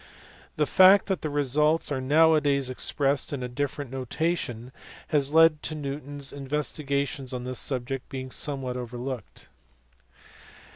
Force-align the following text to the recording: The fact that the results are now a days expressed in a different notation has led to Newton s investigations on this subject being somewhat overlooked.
The 0.55 0.65
fact 0.65 1.05
that 1.05 1.21
the 1.21 1.29
results 1.29 1.91
are 1.91 2.01
now 2.01 2.33
a 2.33 2.41
days 2.41 2.71
expressed 2.71 3.31
in 3.31 3.43
a 3.43 3.47
different 3.47 3.91
notation 3.91 4.71
has 5.09 5.31
led 5.31 5.61
to 5.61 5.75
Newton 5.75 6.17
s 6.17 6.33
investigations 6.33 7.33
on 7.33 7.43
this 7.43 7.59
subject 7.59 8.09
being 8.09 8.31
somewhat 8.31 8.77
overlooked. 8.77 9.47